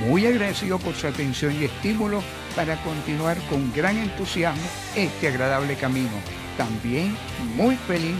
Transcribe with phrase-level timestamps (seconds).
[0.00, 2.22] muy agradecido por su atención y estímulo
[2.56, 4.62] para continuar con gran entusiasmo
[4.96, 6.10] este agradable camino.
[6.56, 7.14] También
[7.56, 8.16] muy feliz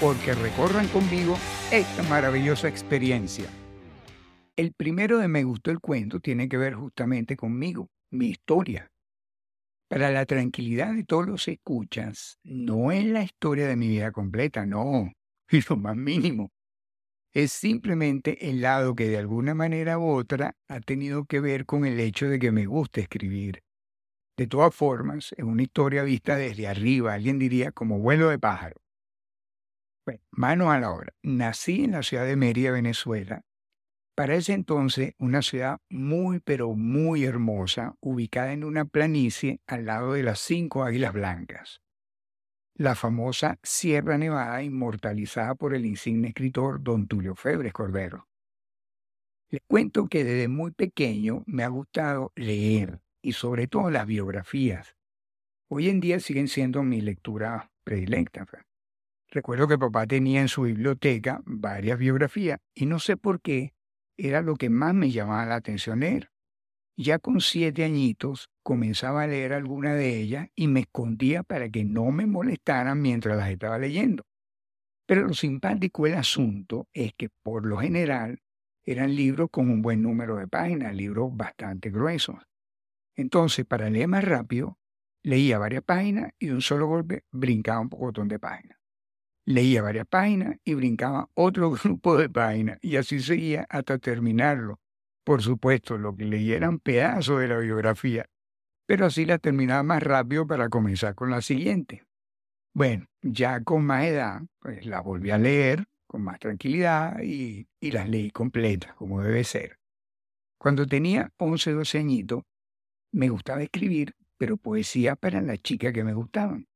[0.00, 1.36] porque recorran conmigo
[1.70, 3.48] esta maravillosa experiencia.
[4.56, 8.90] El primero de Me gustó el cuento tiene que ver justamente conmigo, mi historia.
[9.88, 14.66] Para la tranquilidad de todos los escuchas, no es la historia de mi vida completa,
[14.66, 15.12] no,
[15.50, 16.50] y lo más mínimo
[17.36, 21.84] es simplemente el lado que de alguna manera u otra ha tenido que ver con
[21.84, 23.62] el hecho de que me gusta escribir.
[24.38, 28.76] De todas formas, es una historia vista desde arriba, alguien diría como vuelo de pájaro.
[30.06, 31.12] Bueno, mano a la obra.
[31.22, 33.42] Nací en la ciudad de Mérida, Venezuela.
[34.16, 40.14] Para ese entonces, una ciudad muy, pero muy hermosa, ubicada en una planicie al lado
[40.14, 41.82] de las cinco águilas blancas
[42.78, 48.28] la famosa Sierra Nevada inmortalizada por el insigne escritor don Tulio Febres Cordero.
[49.48, 54.96] Les cuento que desde muy pequeño me ha gustado leer y sobre todo las biografías.
[55.68, 58.46] Hoy en día siguen siendo mi lectura predilecta.
[59.28, 63.74] Recuerdo que papá tenía en su biblioteca varias biografías y no sé por qué
[64.18, 66.30] era lo que más me llamaba la atención leer.
[66.98, 71.84] Ya con siete añitos comenzaba a leer alguna de ellas y me escondía para que
[71.84, 74.24] no me molestaran mientras las estaba leyendo.
[75.06, 78.40] Pero lo simpático del asunto es que por lo general
[78.82, 82.36] eran libros con un buen número de páginas, libros bastante gruesos.
[83.14, 84.78] Entonces, para leer más rápido,
[85.22, 88.78] leía varias páginas y de un solo golpe brincaba un montón de páginas.
[89.44, 94.80] Leía varias páginas y brincaba otro grupo de páginas y así seguía hasta terminarlo
[95.26, 98.26] por supuesto, lo que leí eran pedazos de la biografía,
[98.86, 102.04] pero así la terminaba más rápido para comenzar con la siguiente.
[102.72, 107.90] Bueno, ya con más edad, pues la volví a leer con más tranquilidad y, y
[107.90, 109.80] las leí completas, como debe ser.
[110.58, 112.44] Cuando tenía 11, 12 añitos,
[113.10, 116.68] me gustaba escribir, pero poesía para las chicas que me gustaban.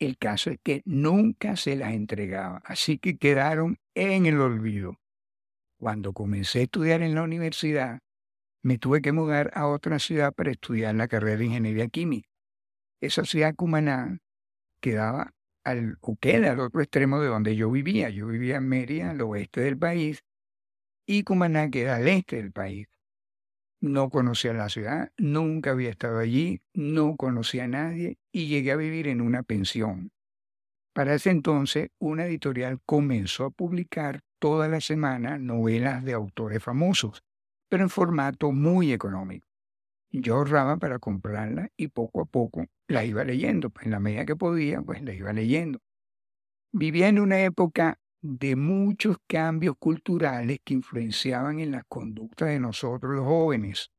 [0.00, 4.98] El caso es que nunca se las entregaba, así que quedaron en el olvido.
[5.84, 7.98] Cuando comencé a estudiar en la universidad,
[8.62, 12.26] me tuve que mudar a otra ciudad para estudiar la carrera de ingeniería química.
[13.02, 14.16] Esa ciudad Cumaná
[14.80, 18.08] quedaba al, o queda al otro extremo de donde yo vivía.
[18.08, 20.24] Yo vivía en Mérida, al oeste del país,
[21.06, 22.86] y Cumaná queda al este del país.
[23.82, 28.76] No conocía la ciudad, nunca había estado allí, no conocía a nadie y llegué a
[28.76, 30.12] vivir en una pensión.
[30.94, 37.24] Para ese entonces, una editorial comenzó a publicar toda la semana novelas de autores famosos,
[37.70, 39.48] pero en formato muy económico.
[40.10, 44.26] Yo ahorraba para comprarla y poco a poco la iba leyendo, pues en la medida
[44.26, 45.78] que podía, pues la iba leyendo.
[46.72, 53.14] Vivía en una época de muchos cambios culturales que influenciaban en la conducta de nosotros
[53.14, 53.92] los jóvenes.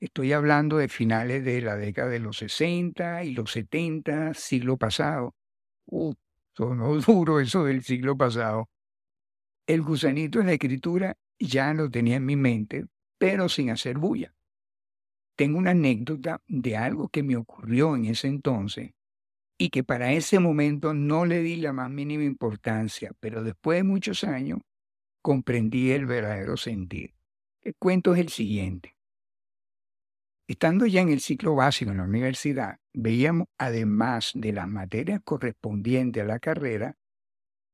[0.00, 5.34] Estoy hablando de finales de la década de los 60 y los 70, siglo pasado.
[5.86, 6.12] Uh,
[6.54, 8.68] sonó duro eso del siglo pasado.
[9.68, 12.86] El gusanito de la escritura ya lo tenía en mi mente,
[13.18, 14.34] pero sin hacer bulla.
[15.36, 18.92] Tengo una anécdota de algo que me ocurrió en ese entonces
[19.58, 23.82] y que para ese momento no le di la más mínima importancia, pero después de
[23.82, 24.60] muchos años
[25.20, 27.12] comprendí el verdadero sentido.
[27.60, 28.96] El cuento es el siguiente.
[30.46, 36.22] Estando ya en el ciclo básico en la universidad, veíamos, además de las materias correspondientes
[36.22, 36.96] a la carrera,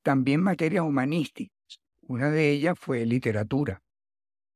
[0.03, 1.54] también materias humanísticas
[2.09, 3.83] una de ellas fue literatura.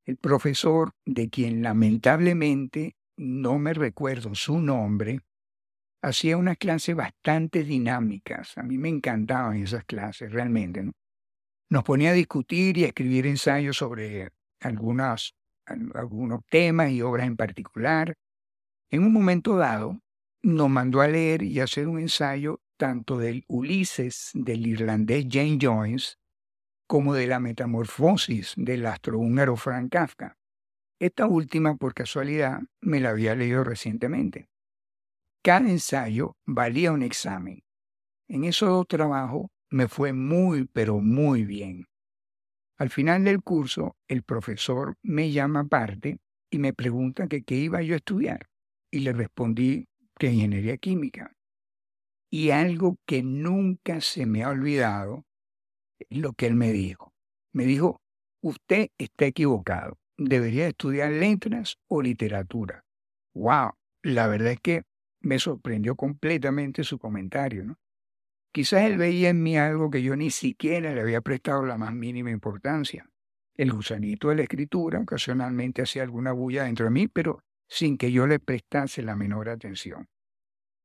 [0.05, 5.21] El profesor, de quien lamentablemente no me recuerdo su nombre,
[6.03, 8.57] hacía unas clases bastante dinámicas.
[8.57, 10.83] A mí me encantaban esas clases, realmente.
[10.83, 10.93] ¿no?
[11.71, 14.31] Nos ponía a discutir y a escribir ensayos sobre
[14.61, 15.35] algunos
[16.49, 18.15] temas y obras en particular.
[18.91, 20.01] En un momento dado,
[20.43, 26.15] nos mandó a leer y hacer un ensayo tanto del Ulises del irlandés Jane Joyce
[26.89, 30.39] como de la metamorfosis del astrohúngaro Frank Kafka.
[30.99, 34.49] Esta última, por casualidad, me la había leído recientemente.
[35.45, 37.63] Cada ensayo valía un examen.
[38.27, 41.85] En esos dos trabajos me fue muy, pero muy bien.
[42.79, 46.19] Al final del curso, el profesor me llama aparte
[46.51, 48.49] y me pregunta que qué iba yo a estudiar.
[48.91, 49.87] y le respondí
[50.19, 51.37] que ingeniería química.
[52.31, 55.28] Y algo que nunca se me ha olvidado
[56.11, 57.13] lo que él me dijo.
[57.53, 58.01] Me dijo,
[58.41, 62.85] usted está equivocado, debería estudiar letras o literatura.
[63.35, 63.73] ¡Wow!
[64.03, 64.83] La verdad es que
[65.21, 67.79] me sorprendió completamente su comentario, ¿no?
[68.53, 71.93] Quizás él veía en mí algo que yo ni siquiera le había prestado la más
[71.93, 73.09] mínima importancia.
[73.55, 78.11] El gusanito de la escritura ocasionalmente hacía alguna bulla dentro de mí, pero sin que
[78.11, 80.09] yo le prestase la menor atención.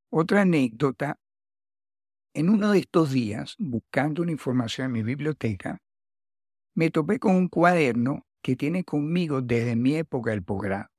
[0.10, 1.18] Otra anécdota,
[2.34, 5.80] en uno de estos días, buscando una información en mi biblioteca,
[6.76, 10.90] me topé con un cuaderno que tiene conmigo desde mi época del posgrado.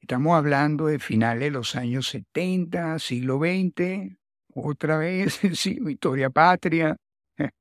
[0.00, 4.18] Estamos hablando de finales de los años 70, siglo XX,
[4.54, 6.96] otra vez, sí, historia patria,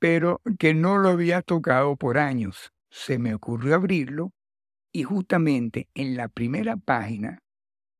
[0.00, 2.72] pero que no lo había tocado por años.
[2.90, 4.32] Se me ocurrió abrirlo
[4.92, 7.38] y justamente en la primera página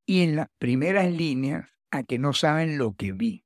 [0.07, 3.45] y en las primeras líneas, a que no saben lo que vi,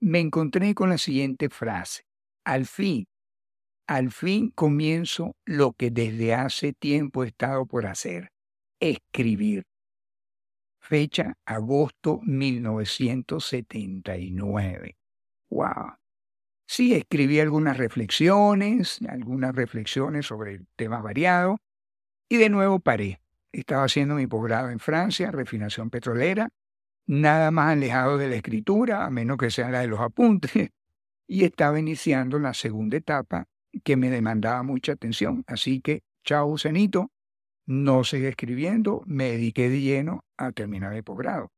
[0.00, 2.02] me encontré con la siguiente frase.
[2.44, 3.06] Al fin,
[3.88, 8.30] al fin comienzo lo que desde hace tiempo he estado por hacer,
[8.80, 9.64] escribir.
[10.80, 14.96] Fecha agosto 1979.
[15.50, 15.96] ¡Wow!
[16.68, 21.58] Sí, escribí algunas reflexiones, algunas reflexiones sobre temas variados,
[22.28, 23.20] y de nuevo paré.
[23.52, 26.48] Estaba haciendo mi posgrado en Francia, refinación petrolera,
[27.06, 30.52] nada más alejado de la escritura, a menos que sea la de los apuntes,
[31.28, 33.46] y estaba iniciando la segunda etapa
[33.84, 35.44] que me demandaba mucha atención.
[35.46, 37.10] Así que, chao, Cenito,
[37.66, 41.50] no seguí escribiendo, me dediqué de lleno a terminar el posgrado.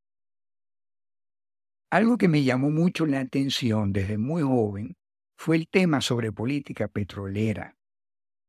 [1.91, 4.97] Algo que me llamó mucho la atención desde muy joven
[5.39, 7.77] fue el tema sobre política petrolera.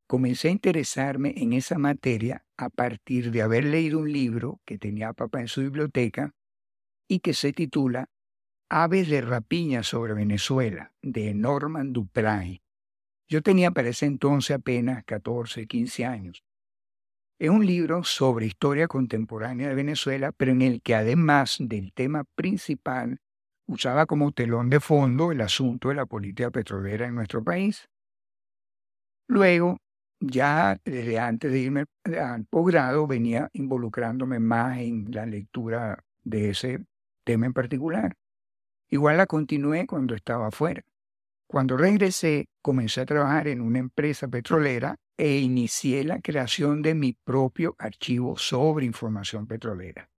[0.06, 5.12] Comencé a interesarme en esa materia a partir de haber leído un libro que tenía
[5.12, 6.34] papá en su biblioteca
[7.10, 8.08] y que se titula
[8.70, 12.62] Aves de rapiña sobre Venezuela, de Norman Dupray.
[13.28, 16.44] Yo tenía para ese entonces apenas 14, 15 años.
[17.40, 22.22] Es un libro sobre historia contemporánea de Venezuela, pero en el que además del tema
[22.36, 23.18] principal
[23.66, 27.88] usaba como telón de fondo el asunto de la política petrolera en nuestro país.
[29.26, 29.78] Luego,
[30.20, 36.84] ya desde antes de irme al posgrado, venía involucrándome más en la lectura de ese
[37.24, 38.16] tema en particular.
[38.88, 40.82] Igual la continué cuando estaba afuera.
[41.46, 47.12] Cuando regresé, comencé a trabajar en una empresa petrolera e inicié la creación de mi
[47.12, 50.08] propio archivo sobre información petrolera.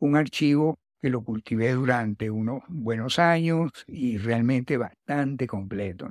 [0.00, 6.08] Un archivo que lo cultivé durante unos buenos años y realmente bastante completo.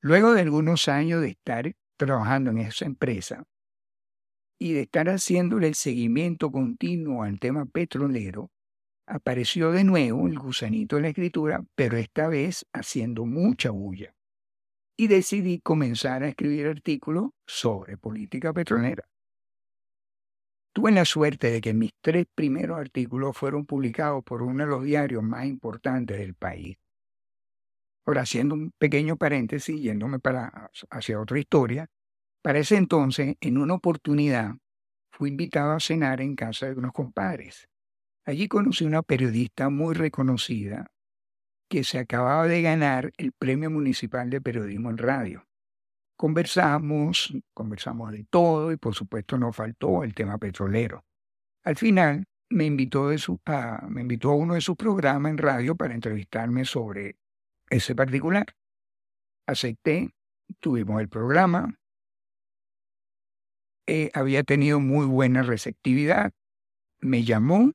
[0.00, 3.44] Luego de algunos años de estar trabajando en esa empresa
[4.58, 8.50] y de estar haciéndole el seguimiento continuo al tema petrolero,
[9.08, 14.14] apareció de nuevo el gusanito de la escritura, pero esta vez haciendo mucha bulla.
[14.96, 19.08] Y decidí comenzar a escribir artículos sobre política petrolera.
[20.72, 24.84] Tuve la suerte de que mis tres primeros artículos fueron publicados por uno de los
[24.84, 26.76] diarios más importantes del país.
[28.06, 31.88] Ahora, haciendo un pequeño paréntesis, yéndome para, hacia otra historia,
[32.42, 34.54] para ese entonces, en una oportunidad,
[35.10, 37.68] fui invitado a cenar en casa de unos compadres.
[38.28, 40.92] Allí conocí a una periodista muy reconocida
[41.66, 45.46] que se acababa de ganar el Premio Municipal de Periodismo en Radio.
[46.14, 51.06] Conversamos, conversamos de todo y por supuesto no faltó el tema petrolero.
[51.64, 55.38] Al final me invitó, de su, a, me invitó a uno de sus programas en
[55.38, 57.16] radio para entrevistarme sobre
[57.70, 58.44] ese particular.
[59.46, 60.10] Acepté,
[60.60, 61.78] tuvimos el programa,
[63.86, 66.30] eh, había tenido muy buena receptividad,
[67.00, 67.72] me llamó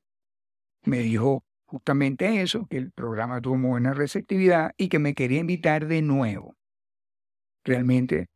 [0.84, 5.86] me dijo justamente eso, que el programa tuvo buena receptividad y que me quería invitar
[5.86, 6.54] de nuevo.
[7.64, 8.26] Realmente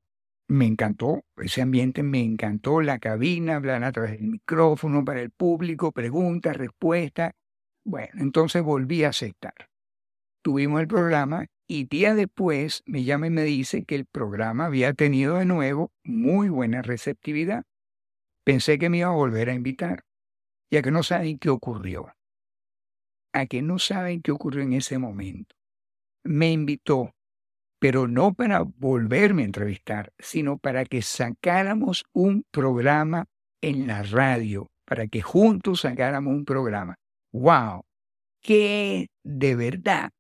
[0.49, 5.31] me encantó, ese ambiente me encantó, la cabina, hablar a través del micrófono para el
[5.31, 7.33] público, preguntas, respuestas.
[7.85, 9.55] Bueno, entonces volví a aceptar.
[10.43, 14.95] Tuvimos el programa y días después me llama y me dice que el programa había
[14.95, 17.65] tenido de nuevo muy buena receptividad.
[18.45, 20.05] Pensé que me iba a volver a invitar,
[20.71, 22.15] ya que no saben qué ocurrió
[23.33, 25.55] a que no saben qué ocurrió en ese momento.
[26.25, 27.15] Me invitó,
[27.79, 33.27] pero no para volverme a entrevistar, sino para que sacáramos un programa
[33.61, 36.97] en la radio, para que juntos sacáramos un programa.
[37.33, 37.83] ¡Wow!
[38.41, 40.11] ¡Qué de verdad!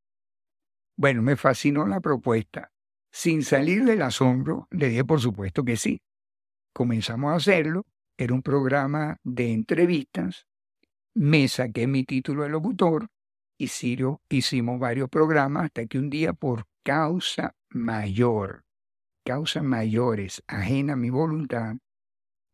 [0.97, 2.71] Bueno, me fascinó la propuesta.
[3.11, 6.01] Sin salir del asombro, le dije por supuesto que sí.
[6.73, 7.85] Comenzamos a hacerlo
[8.19, 10.48] era un programa de entrevistas.
[11.15, 13.09] Me saqué mi título de locutor
[13.59, 18.65] y Sirio hicimos varios programas hasta que un día por causa mayor,
[19.25, 21.77] causas mayores, ajena a mi voluntad,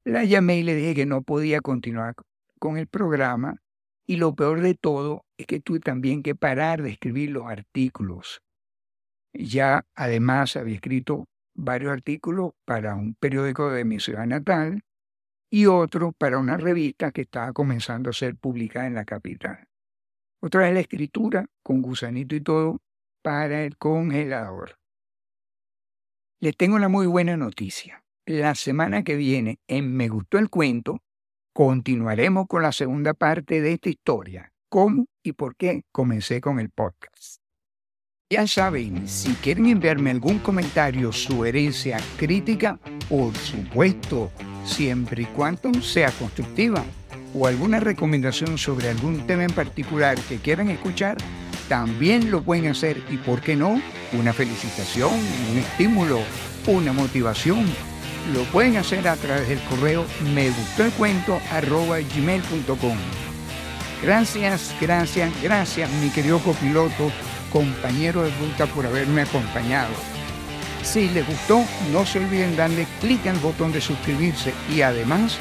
[0.05, 2.15] la llamé y le dije que no podía continuar
[2.59, 3.63] con el programa
[4.07, 8.41] y lo peor de todo es que tuve también que parar de escribir los artículos.
[9.33, 14.83] Ya además había escrito varios artículos para un periódico de mi ciudad natal
[15.55, 19.69] y otro para una revista que estaba comenzando a ser publicada en la capital.
[20.43, 22.81] Otra vez la escritura, con gusanito y todo,
[23.23, 24.81] para el congelador.
[26.41, 28.03] Les tengo una muy buena noticia.
[28.27, 30.99] La semana que viene, en Me Gustó el Cuento,
[31.53, 34.53] continuaremos con la segunda parte de esta historia.
[34.69, 37.37] ¿Cómo y por qué comencé con el podcast?
[38.29, 44.33] Ya saben, si quieren enviarme algún comentario, sugerencia, crítica, por supuesto,
[44.65, 46.85] siempre y cuando sea constructiva,
[47.35, 51.17] o alguna recomendación sobre algún tema en particular que quieran escuchar,
[51.69, 53.81] también lo pueden hacer y, ¿por qué no?
[54.13, 55.13] Una felicitación,
[55.51, 56.21] un estímulo,
[56.67, 57.65] una motivación.
[58.33, 62.97] Lo pueden hacer a través del correo me gustó el cuento arroba gmail.com.
[64.03, 67.11] Gracias, gracias, gracias, mi querido copiloto,
[67.51, 70.14] compañero de ruta, por haberme acompañado.
[70.85, 75.39] Si les gustó, no se olviden darle clic al botón de suscribirse y además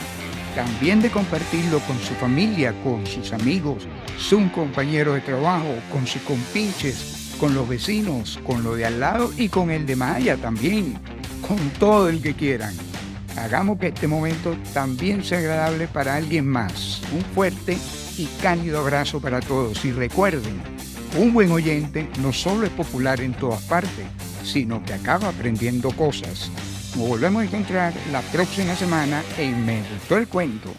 [0.56, 6.22] también de compartirlo con su familia, con sus amigos, su compañero de trabajo, con sus
[6.24, 10.98] compinches, con los vecinos, con lo de al lado y con el de Maya también,
[11.48, 12.74] con todo el que quieran.
[13.38, 17.02] Hagamos que este momento también sea agradable para alguien más.
[17.12, 17.78] Un fuerte
[18.18, 20.62] y cálido abrazo para todos y recuerden,
[21.18, 24.06] un buen oyente no solo es popular en todas partes,
[24.44, 26.52] sino que acaba aprendiendo cosas.
[26.96, 30.74] Nos volvemos a encontrar la próxima semana en Me Gustó el Cuento.